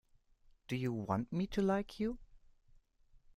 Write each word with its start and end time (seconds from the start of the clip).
Do 0.67 0.75
you 0.75 0.91
want 0.93 1.31
me 1.31 1.45
to 1.45 1.61
like 1.61 1.99
you? 1.99 2.17